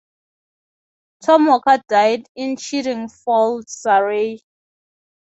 Tom 1.23 1.45
Walker 1.45 1.77
died 1.87 2.25
in 2.35 2.55
Chiddingfold, 2.55 3.69
Surrey. 3.69 4.41